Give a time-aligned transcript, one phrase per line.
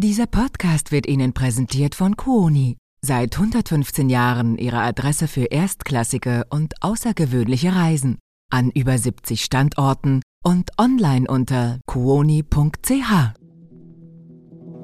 [0.00, 2.76] Dieser Podcast wird Ihnen präsentiert von Kuoni.
[3.00, 8.20] Seit 115 Jahren Ihre Adresse für erstklassige und außergewöhnliche Reisen.
[8.48, 12.44] An über 70 Standorten und online unter kuoni.ch.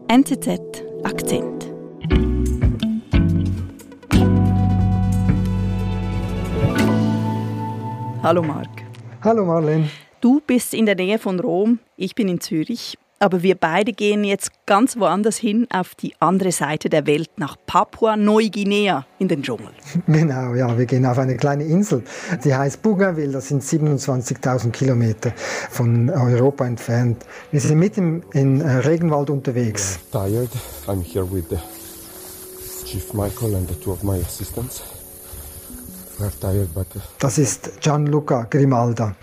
[0.09, 1.73] NZZ Akzent.
[8.21, 8.83] Hallo Marc.
[9.23, 9.89] Hallo Marlene.
[10.21, 12.99] Du bist in der Nähe von Rom, ich bin in Zürich.
[13.25, 17.57] Aber wir beide gehen jetzt ganz woanders hin, auf die andere Seite der Welt, nach
[17.65, 19.71] Papua-Neuguinea in den Dschungel.
[20.07, 22.03] Genau, ja, wir gehen auf eine kleine Insel,
[22.45, 25.33] die heißt Bougainville, das sind 27.000 Kilometer
[25.71, 27.25] von Europa entfernt.
[27.51, 30.01] Wir sind mitten im äh, Regenwald unterwegs.
[30.13, 30.51] Tired.
[30.87, 31.57] I'm here with the
[32.85, 34.83] Chief Michael and the two of my assistants.
[36.19, 39.17] We're tired, but uh, Das ist Gianluca Grimalda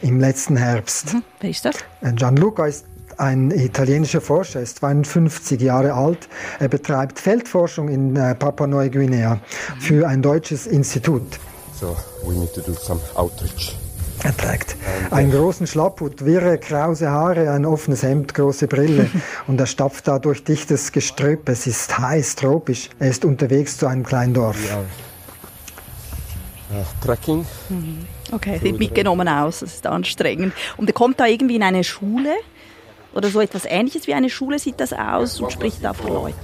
[0.00, 1.12] im letzten Herbst.
[1.12, 1.74] Hm, wer ist das?
[2.02, 2.86] Äh, Gianluca ist
[3.18, 6.28] ein italienischer Forscher, er ist 52 Jahre alt.
[6.58, 9.40] Er betreibt Feldforschung in äh, Papua-Neuguinea
[9.78, 11.38] für ein deutsches Institut.
[11.82, 13.76] so we need to do some outreach.
[14.24, 14.76] Er trägt
[15.10, 19.10] einen großen Schlapphut, wirre, krause Haare, ein offenes Hemd, große Brille
[19.48, 21.48] und er stapft da durch dichtes Gestrüpp.
[21.48, 22.90] Es ist heiß, tropisch.
[23.00, 24.56] Er ist unterwegs zu einem kleinen Dorf.
[24.70, 24.84] Are
[26.82, 27.44] uh, trekking.
[28.30, 30.54] Okay, sieht mitgenommen aus, das ist anstrengend.
[30.76, 32.36] Und er kommt da irgendwie in eine Schule
[33.14, 36.38] oder so etwas ähnliches wie eine Schule sieht das aus und spricht da vor Leuten.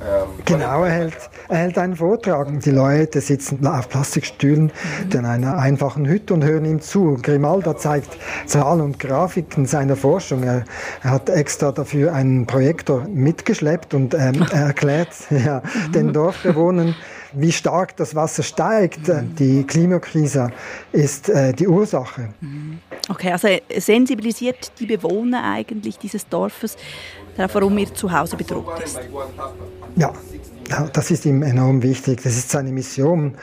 [0.00, 2.48] Um, Genau, er hält, er hält einen Vortrag.
[2.60, 4.72] Die Leute sitzen auf Plastikstühlen
[5.12, 7.18] in einer einfachen Hütte und hören ihm zu.
[7.20, 10.44] Grimalda zeigt Zahlen und Grafiken seiner Forschung.
[10.44, 10.64] Er,
[11.02, 15.62] er hat extra dafür einen Projektor mitgeschleppt und ähm, er erklärt ja,
[15.94, 16.94] den Dorfbewohnern,
[17.32, 19.00] wie stark das Wasser steigt.
[19.38, 20.50] Die Klimakrise
[20.92, 22.30] ist äh, die Ursache.
[23.08, 26.76] Okay, also er sensibilisiert die Bewohner eigentlich dieses Dorfes
[27.36, 28.98] darauf, warum ihr Zuhause bedroht ist.
[29.96, 30.12] Ja,
[30.68, 32.22] ja, das ist ihm enorm wichtig.
[32.22, 33.34] Das ist seine Mission.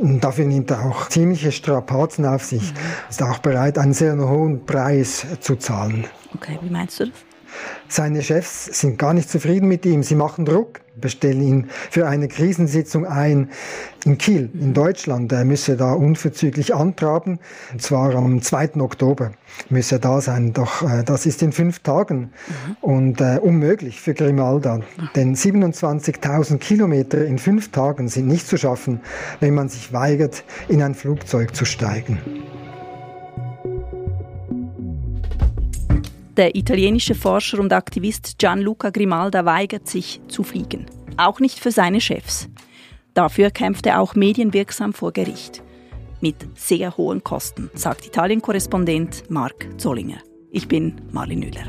[0.00, 2.74] Und dafür nimmt er auch ziemliche Strapazen auf sich.
[3.08, 6.06] Ist auch bereit, einen sehr hohen Preis zu zahlen.
[6.34, 7.33] Okay, wie meinst du das?
[7.88, 10.02] Seine Chefs sind gar nicht zufrieden mit ihm.
[10.02, 13.50] Sie machen Druck, bestellen ihn für eine Krisensitzung ein
[14.04, 15.30] in Kiel, in Deutschland.
[15.32, 17.38] Er müsse da unverzüglich antraben.
[17.72, 18.80] Und zwar am 2.
[18.80, 19.32] Oktober
[19.68, 20.52] müsse er da sein.
[20.52, 22.32] Doch äh, das ist in fünf Tagen
[22.80, 24.80] und äh, unmöglich für Grimalda.
[25.14, 29.00] Denn 27.000 Kilometer in fünf Tagen sind nicht zu schaffen,
[29.40, 32.18] wenn man sich weigert, in ein Flugzeug zu steigen.
[36.36, 40.86] Der italienische Forscher und Aktivist Gianluca Grimalda weigert sich zu fliegen.
[41.16, 42.48] Auch nicht für seine Chefs.
[43.14, 45.62] Dafür kämpft er auch medienwirksam vor Gericht.
[46.20, 50.18] Mit sehr hohen Kosten, sagt Italien-Korrespondent Marc Zollinger.
[50.50, 51.66] Ich bin Marlin Müller.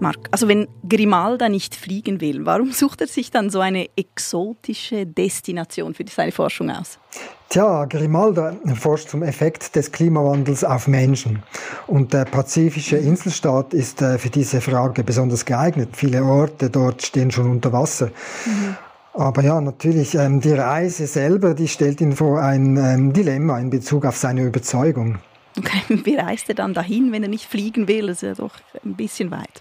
[0.00, 5.06] Marc, also wenn Grimalda nicht fliegen will, warum sucht er sich dann so eine exotische
[5.06, 6.98] Destination für seine Forschung aus?
[7.52, 11.42] Tja, Grimalda forscht zum Effekt des Klimawandels auf Menschen.
[11.86, 15.90] Und der pazifische Inselstaat ist äh, für diese Frage besonders geeignet.
[15.92, 18.10] Viele Orte dort stehen schon unter Wasser.
[19.12, 23.68] Aber ja, natürlich, ähm, die Reise selber, die stellt ihn vor ein ähm, Dilemma in
[23.68, 25.18] Bezug auf seine Überzeugung.
[25.58, 28.06] Okay, wie reist er dann dahin, wenn er nicht fliegen will?
[28.06, 29.60] Das ist ja doch ein bisschen weit.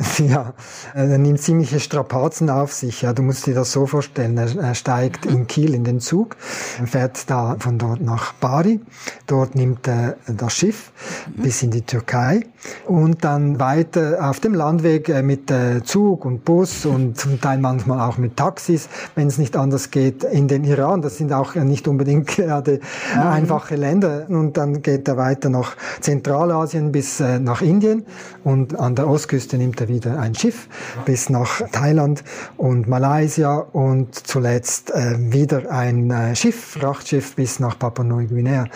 [0.18, 0.54] Ja,
[0.94, 3.02] er nimmt ziemliche Strapazen auf sich.
[3.02, 4.36] Ja, du musst dir das so vorstellen.
[4.36, 8.80] Er, steigt in Kiel in den Zug, fährt da von dort nach Bari.
[9.26, 10.92] Dort nimmt er das Schiff
[11.36, 12.46] bis in die Türkei
[12.86, 17.58] und dann weiter auf dem Landweg äh, mit äh, Zug und Bus und zum Teil
[17.58, 21.02] manchmal auch mit Taxis, wenn es nicht anders geht, in den Iran.
[21.02, 22.80] Das sind auch äh, nicht unbedingt gerade
[23.14, 24.26] äh, einfache Länder.
[24.28, 28.04] Und dann geht er weiter nach Zentralasien bis äh, nach Indien
[28.44, 30.68] und an der Ostküste nimmt er wieder ein Schiff
[31.04, 32.24] bis nach Thailand
[32.56, 38.66] und Malaysia und zuletzt äh, wieder ein äh, Schiff, Frachtschiff bis nach Papua-Neuguinea.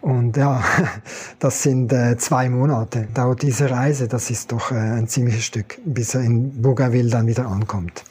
[0.00, 0.62] Und ja,
[1.38, 4.08] das sind äh, zwei Monate dauert diese Reise.
[4.08, 8.04] Das ist doch äh, ein ziemliches Stück, bis er in Bougainville dann wieder ankommt.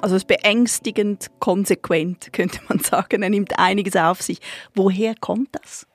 [0.00, 3.22] Also es ist beängstigend konsequent, könnte man sagen.
[3.22, 4.40] Er nimmt einiges auf sich.
[4.74, 5.86] Woher kommt das?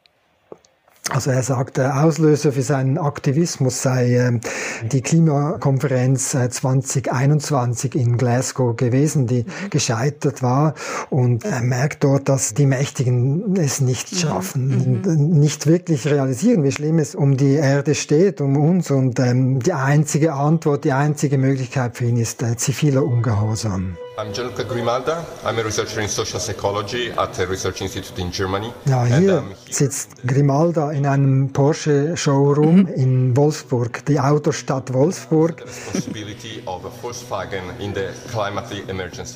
[1.09, 4.41] Also er sagt, der Auslöser für seinen Aktivismus sei ähm,
[4.83, 10.75] die Klimakonferenz äh, 2021 in Glasgow gewesen, die gescheitert war.
[11.09, 15.01] Und er merkt dort, dass die Mächtigen es nicht schaffen,
[15.39, 18.91] nicht wirklich realisieren, wie schlimm es um die Erde steht, um uns.
[18.91, 23.97] Und ähm, die einzige Antwort, die einzige Möglichkeit für ihn ist äh, ziviler Ungehorsam.
[24.19, 25.25] I'm Gianluca Grimalda.
[25.45, 28.69] I'm a researcher in social psychology at a research institute in Germany.
[28.85, 35.63] Ja, hier sitzt Grimalda in einem Porsche Showroom in Wolfsburg, die Autostadt Wolfsburg.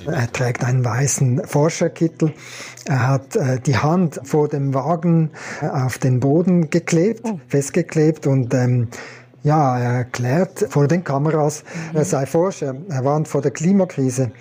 [0.06, 2.34] Er trägt einen weißen Forscherkittel.
[2.84, 5.32] Er hat äh, die Hand vor dem Wagen
[5.62, 7.40] äh, auf den Boden geklebt, oh.
[7.48, 8.90] festgeklebt und ähm,
[9.44, 11.98] ja, er erklärt vor den Kameras, mhm.
[11.98, 14.32] er sei Forscher, er warnt vor der Klimakrise.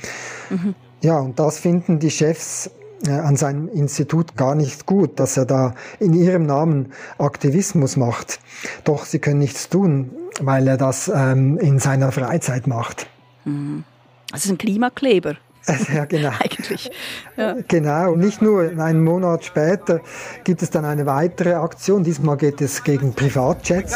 [0.51, 0.75] Mhm.
[1.03, 2.71] Ja, und das finden die Chefs
[3.07, 8.39] äh, an seinem Institut gar nicht gut, dass er da in ihrem Namen Aktivismus macht.
[8.85, 13.09] Doch sie können nichts tun, weil er das ähm, in seiner Freizeit macht.
[13.45, 13.85] Mhm.
[14.31, 15.37] Das ist ein Klimakleber.
[15.93, 16.31] Ja, genau.
[16.41, 16.91] Eigentlich.
[17.37, 17.57] Ja.
[17.69, 18.15] Genau.
[18.17, 20.01] Nicht nur einen Monat später
[20.45, 22.03] gibt es dann eine weitere Aktion.
[22.03, 23.95] Diesmal geht es gegen Privatjets.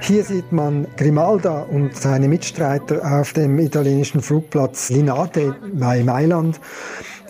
[0.00, 6.60] Hier sieht man Grimalda und seine Mitstreiter auf dem italienischen Flugplatz Linate bei Mailand.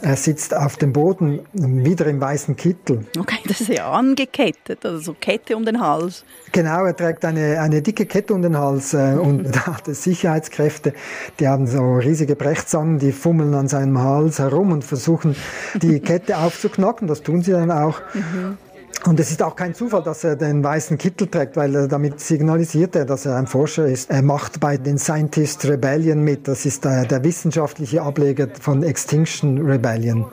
[0.04, 3.06] Er sitzt auf dem Boden, wieder im weißen Kittel.
[3.18, 6.26] Okay, das ist ja angekettet, also so Kette um den Hals.
[6.52, 10.04] Genau, er trägt eine, eine dicke Kette um den Hals äh, und da hat es
[10.04, 10.92] Sicherheitskräfte,
[11.40, 15.36] die haben so riesige Brechzangen, die fummeln an seinem Hals herum und versuchen,
[15.80, 17.08] die Kette aufzuknacken.
[17.08, 18.02] Das tun sie dann auch.
[18.12, 18.58] Mhm.
[19.06, 22.20] Und es ist auch kein Zufall, dass er den weißen Kittel trägt, weil er damit
[22.20, 24.10] signalisiert er, dass er ein Forscher ist.
[24.10, 26.48] Er macht bei den Scientist Rebellion mit.
[26.48, 30.26] Das ist der, der wissenschaftliche Ableger von Extinction Rebellion.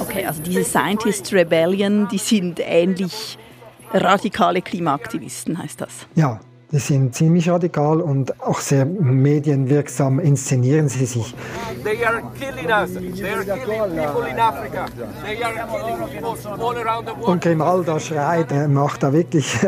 [0.00, 3.38] Okay, also diese Scientist Rebellion, die sind ähnlich
[3.92, 5.90] radikale Klimaaktivisten, heißt das?
[6.14, 6.40] Ja,
[6.72, 11.34] die sind ziemlich radikal und auch sehr medienwirksam inszenieren sie sich.
[17.22, 19.58] Und Grimalda schreit, er macht da wirklich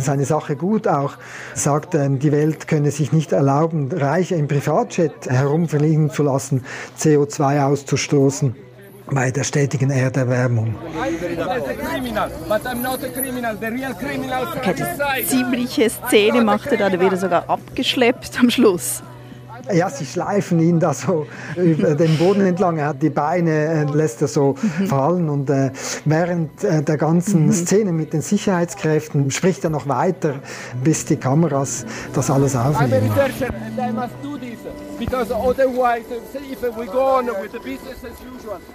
[0.00, 1.14] seine Sache gut auch,
[1.54, 6.64] sagt, ähm, die Welt könne sich nicht erlauben, Reiche im Privatjet herumfliegen zu lassen,
[6.98, 8.67] CO2 auszustoßen
[9.10, 10.74] bei der stetigen Erderwärmung.
[14.56, 19.02] Okay, die ziemliche Szene machte da, der wird sogar abgeschleppt am Schluss.
[19.72, 21.26] Ja, sie schleifen ihn da so
[21.56, 22.78] über den Boden entlang.
[22.78, 24.54] Er hat die Beine, äh, lässt er so
[24.86, 25.70] fallen und äh,
[26.04, 27.52] während äh, der ganzen mhm.
[27.52, 30.36] Szene mit den Sicherheitskräften spricht er noch weiter,
[30.82, 31.84] bis die Kameras
[32.14, 33.10] das alles aufnehmen.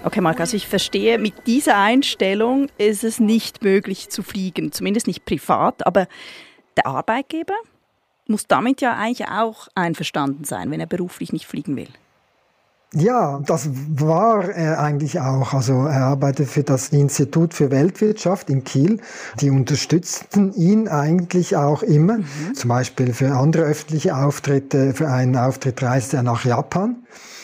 [0.04, 5.08] Okay, Marc, also ich verstehe, mit dieser Einstellung ist es nicht möglich zu fliegen, zumindest
[5.08, 6.08] nicht privat, aber
[6.78, 7.56] der Arbeitgeber?
[8.28, 11.90] muss damit ja eigentlich auch einverstanden sein, wenn er beruflich nicht fliegen will.
[12.96, 15.54] Ja, das war er eigentlich auch.
[15.54, 19.00] Also er arbeitet für das Institut für Weltwirtschaft in Kiel.
[19.40, 22.20] Die unterstützten ihn eigentlich auch immer.
[22.20, 22.54] Mhm.
[22.54, 24.94] Zum Beispiel für andere öffentliche Auftritte.
[24.94, 26.98] Für einen Auftritt reiste er nach Japan.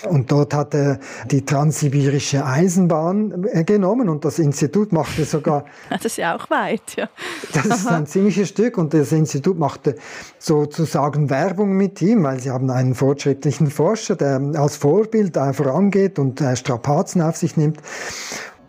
[0.08, 1.00] Und dort hat er
[1.30, 5.66] die transsibirische Eisenbahn äh, genommen und das Institut machte sogar.
[5.90, 7.10] Das ist ja auch weit, ja.
[7.54, 9.96] Das ist ein ziemliches Stück und das Institut machte
[10.38, 16.42] sozusagen Werbung mit ihm, weil sie haben einen fortschrittlichen Forscher, der als Vorbild vorangeht und
[16.42, 17.80] äh, Strapazen auf sich nimmt.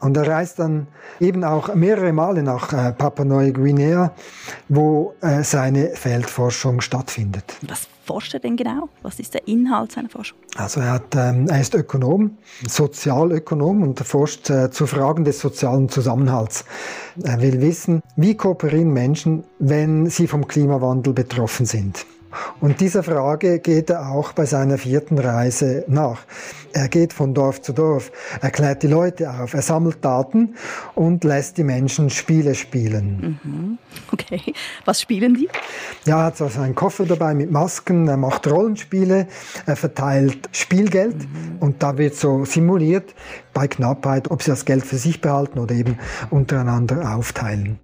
[0.00, 0.86] Und er reist dann
[1.20, 4.12] eben auch mehrere Male nach äh, Papua-Neuguinea,
[4.68, 7.44] wo seine Feldforschung stattfindet.
[7.68, 8.88] Was forscht er denn genau?
[9.02, 10.36] Was ist der Inhalt seiner Forschung?
[10.56, 15.88] Also er, hat, ähm, er ist Ökonom, Sozialökonom und forscht äh, zu Fragen des sozialen
[15.88, 16.64] Zusammenhalts.
[17.22, 22.04] Er will wissen, wie kooperieren Menschen, wenn sie vom Klimawandel betroffen sind.
[22.60, 26.18] Und dieser Frage geht er auch bei seiner vierten Reise nach.
[26.72, 30.54] Er geht von Dorf zu Dorf, er klärt die Leute auf, er sammelt Daten
[30.94, 33.40] und lässt die Menschen Spiele spielen.
[33.42, 33.78] Mhm.
[34.12, 35.48] Okay, was spielen die?
[36.04, 39.26] Ja, er hat also einen Koffer dabei mit Masken, er macht Rollenspiele,
[39.66, 41.56] er verteilt Spielgeld mhm.
[41.58, 43.14] und da wird so simuliert
[43.52, 45.98] bei Knappheit, ob sie das Geld für sich behalten oder eben
[46.30, 47.78] untereinander aufteilen.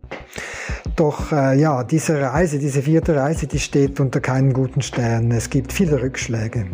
[0.96, 5.30] Doch äh, ja, diese Reise, diese vierte Reise, die steht unter keinen guten Sternen.
[5.30, 6.66] Es gibt viele Rückschläge.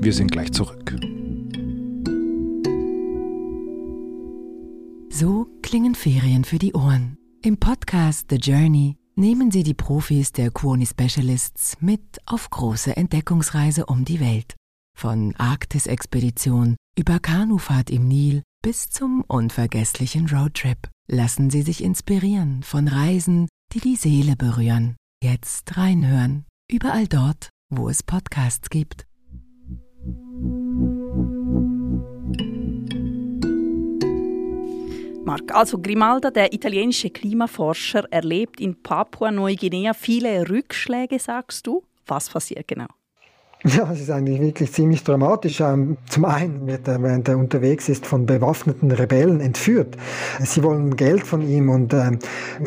[0.00, 0.94] Wir sind gleich zurück.
[5.10, 7.16] So klingen Ferien für die Ohren.
[7.42, 13.86] Im Podcast The Journey nehmen Sie die Profis der Kuoni Specialists mit auf große Entdeckungsreise
[13.86, 14.54] um die Welt.
[14.96, 20.88] Von Arktis-Expedition über Kanufahrt im Nil bis zum unvergesslichen Roadtrip.
[21.10, 24.96] Lassen Sie sich inspirieren von Reisen, die die Seele berühren.
[25.22, 26.44] Jetzt reinhören.
[26.70, 29.04] Überall dort, wo es Podcasts gibt.
[35.40, 35.54] Marc.
[35.54, 41.82] Also Grimalda, der italienische Klimaforscher, erlebt in Papua-Neuguinea viele Rückschläge, sagst du.
[42.06, 42.86] Was passiert genau?
[43.64, 45.60] Ja, es ist eigentlich wirklich ziemlich dramatisch.
[45.60, 49.96] Ähm, zum einen wird er, während er unterwegs ist, von bewaffneten Rebellen entführt.
[50.40, 52.20] Sie wollen Geld von ihm und ähm,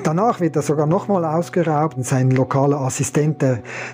[0.03, 1.95] danach wird er sogar nochmal ausgeraubt.
[2.03, 3.43] Sein lokaler Assistent,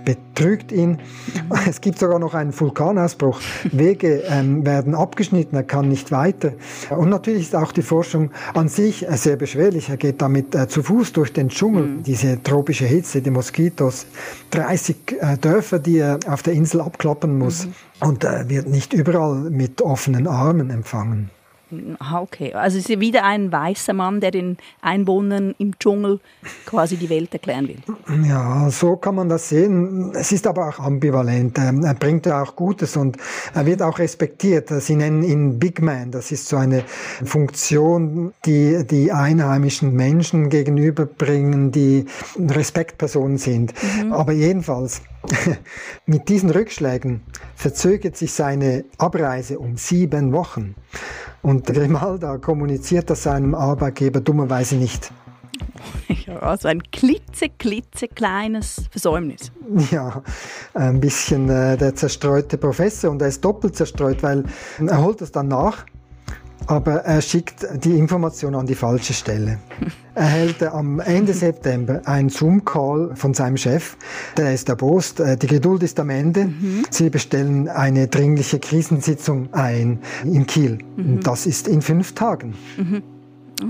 [0.05, 0.99] betrügt ihn.
[1.67, 3.41] Es gibt sogar noch einen Vulkanausbruch.
[3.71, 6.53] Wege ähm, werden abgeschnitten, er kann nicht weiter.
[6.89, 9.89] Und natürlich ist auch die Forschung an sich äh, sehr beschwerlich.
[9.89, 12.03] Er geht damit äh, zu Fuß durch den Dschungel, mhm.
[12.03, 14.07] diese tropische Hitze, die Moskitos,
[14.51, 17.65] 30 äh, Dörfer, die er auf der Insel abklappen muss.
[17.65, 17.73] Mhm.
[17.99, 21.29] Und er wird nicht überall mit offenen Armen empfangen.
[22.13, 22.53] Okay.
[22.53, 26.19] Also es ist wieder ein weißer Mann, der den Einwohnern im Dschungel
[26.65, 27.79] quasi die Welt erklären will.
[28.25, 30.13] Ja, so kann man das sehen.
[30.15, 31.57] Es ist aber auch ambivalent.
[31.57, 33.17] Ähm, er bringt ja auch Gutes und
[33.53, 34.69] er wird auch respektiert.
[34.69, 36.11] Sie nennen ihn Big Man.
[36.11, 36.83] Das ist so eine
[37.23, 42.05] Funktion, die die einheimischen Menschen gegenüberbringen, die
[42.39, 43.73] Respektpersonen sind.
[44.03, 44.13] Mhm.
[44.13, 45.01] Aber jedenfalls,
[46.05, 47.21] mit diesen Rückschlägen
[47.55, 50.75] verzögert sich seine Abreise um sieben Wochen.
[51.47, 55.13] Und Grimalda kommuniziert das seinem Arbeitgeber dummerweise nicht.
[56.25, 59.53] Ja, also ein klitze, klitze kleines Versäumnis.
[59.89, 60.23] Ja,
[60.73, 64.43] ein bisschen äh, der zerstreute Professor und er ist doppelt zerstreut, weil
[64.85, 65.85] er holt es dann nach
[66.67, 69.59] aber er schickt die Information an die falsche Stelle.
[70.17, 73.95] Er hält am Ende September einen Zoom-Call von seinem Chef.
[74.35, 75.19] Der ist erbost.
[75.19, 76.45] Äh, die Geduld ist am Ende.
[76.45, 76.85] Mhm.
[76.89, 80.79] Sie bestellen eine dringliche Krisensitzung ein in Kiel.
[80.95, 81.19] Mhm.
[81.19, 82.55] Das ist in fünf Tagen.
[82.77, 83.03] Mhm.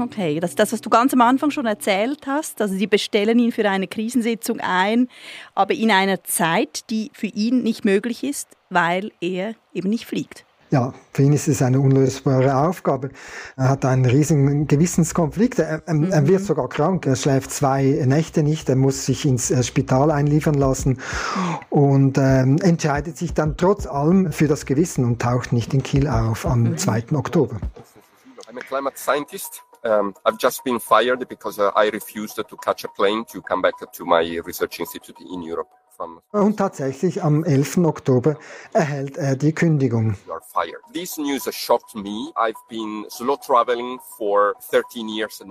[0.02, 2.62] Okay, das ist das, was du ganz am Anfang schon erzählt hast.
[2.62, 5.10] Also sie bestellen ihn für eine Krisensitzung ein,
[5.54, 10.47] aber in einer Zeit, die für ihn nicht möglich ist, weil er eben nicht fliegt.
[10.70, 13.12] Ja, für ihn ist es eine unlösbare Aufgabe.
[13.56, 15.60] Er hat einen riesigen Gewissenskonflikt.
[15.60, 16.12] Er, mhm.
[16.12, 17.06] er, wird sogar krank.
[17.06, 18.68] Er schläft zwei Nächte nicht.
[18.68, 21.00] Er muss sich ins äh, Spital einliefern lassen
[21.70, 26.08] und ähm, entscheidet sich dann trotz allem für das Gewissen und taucht nicht in Kiel
[26.08, 26.78] auf am mhm.
[26.78, 27.06] 2.
[27.14, 27.58] Oktober.
[28.50, 29.64] I'm a climate scientist.
[29.84, 33.62] Um, I've just been fired because uh, I refused to catch a plane to come
[33.62, 35.70] back to my research institute in Europe.
[36.32, 37.78] Und tatsächlich am 11.
[37.80, 38.38] Oktober
[38.74, 40.16] erhält er die Kündigung.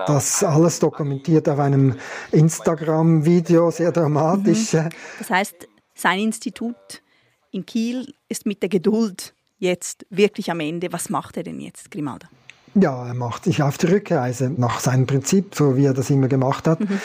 [0.07, 1.97] Das alles dokumentiert auf einem
[2.33, 4.73] Instagram-Video, sehr dramatisch.
[4.73, 4.88] Mhm.
[5.19, 7.03] Das heißt, sein Institut
[7.50, 10.93] in Kiel ist mit der Geduld jetzt wirklich am Ende.
[10.93, 12.29] Was macht er denn jetzt, Grimalda?
[12.75, 16.29] Ja, er macht sich auf die Rückreise nach seinem Prinzip, so wie er das immer
[16.29, 16.81] gemacht hat.
[16.81, 17.00] Mhm.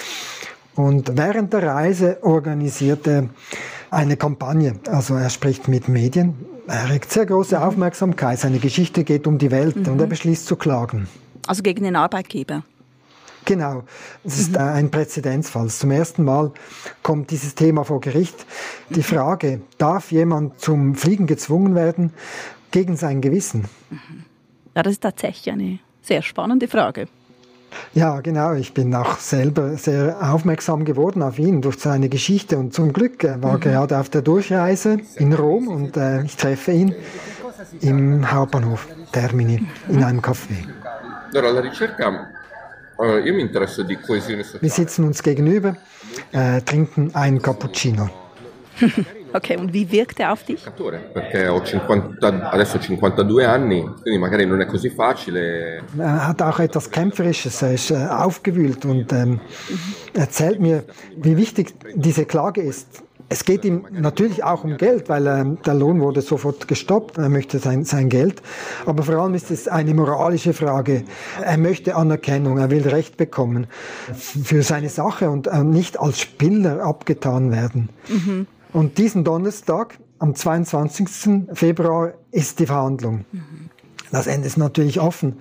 [0.75, 3.29] Und während der Reise organisiert er
[3.89, 4.79] eine Kampagne.
[4.87, 6.35] Also er spricht mit Medien.
[6.67, 8.39] Er regt sehr große Aufmerksamkeit.
[8.39, 9.93] Seine Geschichte geht um die Welt mhm.
[9.93, 11.07] und er beschließt zu klagen.
[11.47, 12.63] Also gegen den Arbeitgeber.
[13.45, 13.83] Genau,
[14.23, 14.57] es ist mhm.
[14.57, 15.67] ein Präzedenzfall.
[15.69, 16.51] Zum ersten Mal
[17.01, 18.45] kommt dieses Thema vor Gericht.
[18.89, 19.03] Die mhm.
[19.03, 22.13] Frage, darf jemand zum Fliegen gezwungen werden
[22.69, 23.65] gegen sein Gewissen?
[23.89, 24.25] Mhm.
[24.75, 27.07] Ja, das ist tatsächlich eine sehr spannende Frage.
[27.93, 28.53] Ja, genau.
[28.53, 33.23] Ich bin auch selber sehr aufmerksam geworden auf ihn durch seine Geschichte und zum Glück
[33.41, 33.61] war mhm.
[33.61, 36.95] gerade auf der Durchreise in Rom und äh, ich treffe ihn
[37.81, 40.65] im Hauptbahnhof Termini in einem Café.
[42.99, 43.21] Eh,
[44.61, 45.75] Wir sitzen uns gegenüber,
[46.31, 48.09] äh, trinken ein Cappuccino.
[49.33, 50.65] Ok, und wie wirkt er auf dich?
[51.13, 55.83] Perché ho 50, adesso 52 anni, quindi magari non è così facile.
[55.97, 59.39] Er hat auch etwas Kämpferisches, er ist äh, aufgewühlt und ähm,
[60.13, 60.83] erzählt mir,
[61.15, 63.03] wie wichtig diese Klage ist.
[63.29, 67.17] Es geht ihm natürlich auch um Geld, weil ähm, der Lohn wurde sofort gestoppt.
[67.17, 68.41] Er möchte sein, sein Geld.
[68.85, 71.05] Aber vor allem ist es eine moralische Frage.
[71.41, 73.67] Er möchte Anerkennung, er will Recht bekommen
[74.13, 77.87] für seine Sache und äh, nicht als Spieler abgetan werden.
[78.09, 78.47] Mhm.
[78.73, 81.47] Und diesen Donnerstag, am 22.
[81.53, 83.25] Februar, ist die Verhandlung.
[83.31, 83.69] Mhm.
[84.11, 85.39] Das Ende ist natürlich offen.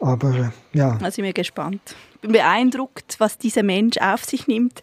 [0.00, 0.98] Aber ja.
[1.00, 1.96] Da sind wir gespannt.
[2.20, 4.80] Bin beeindruckt, was dieser Mensch auf sich nimmt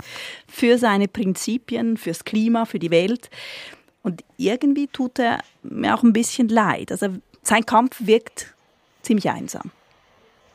[0.47, 3.29] für seine Prinzipien, fürs Klima, für die Welt.
[4.03, 6.91] Und irgendwie tut er mir auch ein bisschen leid.
[6.91, 7.09] Also
[7.43, 8.53] sein Kampf wirkt
[9.03, 9.71] ziemlich einsam.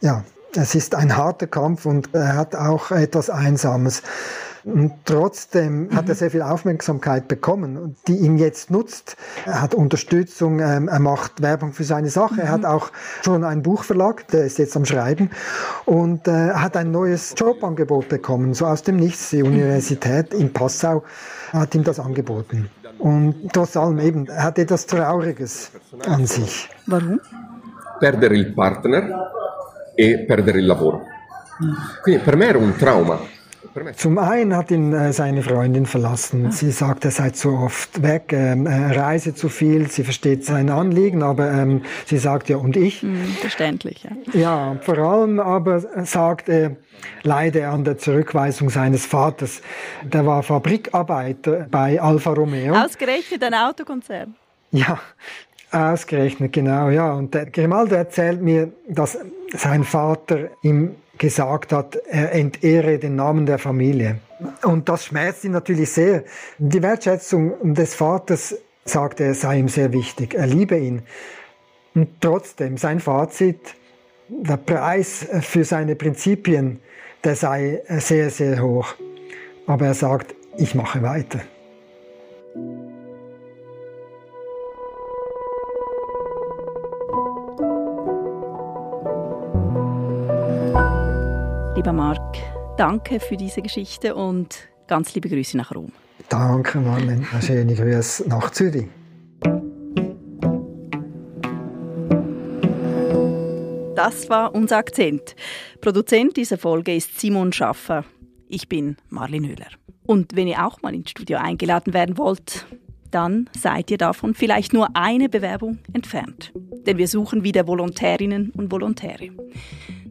[0.00, 4.02] Ja, es ist ein harter Kampf und er hat auch etwas Einsames.
[4.66, 5.96] Und trotzdem mhm.
[5.96, 9.16] hat er sehr viel Aufmerksamkeit bekommen, die ihm jetzt nutzt.
[9.44, 12.34] Er hat Unterstützung, ähm, er macht Werbung für seine Sache.
[12.34, 12.40] Mhm.
[12.40, 12.66] Er hat mhm.
[12.66, 12.90] auch
[13.24, 15.30] schon einen Buchverlag, der ist jetzt am Schreiben.
[15.84, 19.30] Und äh, er hat ein neues Jobangebot bekommen, so aus dem Nichts.
[19.30, 21.04] Die Universität in Passau
[21.52, 22.68] hat ihm das angeboten.
[22.98, 25.70] Und trotz allem eben, er hat etwas Trauriges
[26.08, 26.68] an sich.
[26.86, 27.20] Warum?
[28.00, 29.30] Perdere il partner
[29.94, 31.02] e perdere il lavoro.
[32.02, 33.18] Quindi per me era un trauma.
[33.96, 36.50] Zum einen hat ihn äh, seine Freundin verlassen.
[36.50, 40.70] Sie sagt, er sei zu oft weg, ähm, er reise zu viel, sie versteht sein
[40.70, 43.02] Anliegen, aber ähm, sie sagt ja, und ich?
[43.02, 44.40] Hm, verständlich, ja.
[44.40, 46.76] Ja, vor allem aber sagt er,
[47.22, 49.60] leide an der Zurückweisung seines Vaters.
[50.02, 52.74] Der war Fabrikarbeiter bei Alfa Romeo.
[52.74, 54.34] Ausgerechnet ein Autokonzern.
[54.70, 54.98] Ja,
[55.70, 57.12] ausgerechnet, genau, ja.
[57.12, 59.18] Und der Grimaldo erzählt mir, dass
[59.52, 64.18] sein Vater ihm gesagt hat, er entehre den Namen der Familie.
[64.62, 66.24] Und das schmerzt ihn natürlich sehr.
[66.58, 70.34] Die Wertschätzung des Vaters, sagt er, sei ihm sehr wichtig.
[70.34, 71.02] Er liebe ihn.
[71.94, 73.74] Und trotzdem, sein Fazit,
[74.28, 76.80] der Preis für seine Prinzipien,
[77.24, 78.94] der sei sehr, sehr hoch.
[79.66, 81.40] Aber er sagt, ich mache weiter.
[91.86, 92.38] Lieber Marc,
[92.78, 95.92] danke für diese Geschichte und ganz liebe Grüße nach Rom.
[96.28, 97.24] Danke, Marlene.
[97.40, 98.88] Schöne Grüße nach Zürich.
[103.94, 105.36] Das war unser Akzent.
[105.80, 108.04] Produzent dieser Folge ist Simon Schaffer.
[108.48, 109.68] Ich bin Marlin Höhler.
[110.06, 112.66] Und wenn ihr auch mal ins Studio eingeladen werden wollt,
[113.12, 116.52] dann seid ihr davon vielleicht nur eine Bewerbung entfernt.
[116.84, 119.30] Denn wir suchen wieder Volontärinnen und Volontäre.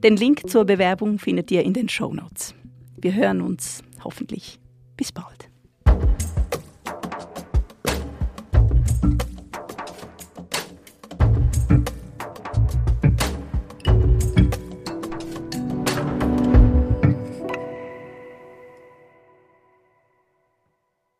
[0.04, 2.54] Den Link zur Bewerbung findet ihr in den Show Notes.
[2.98, 4.60] Wir hören uns hoffentlich.
[4.98, 5.50] Bis bald.